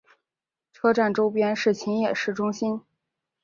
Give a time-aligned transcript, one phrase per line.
[0.73, 2.81] 车站周边是秦野市中心。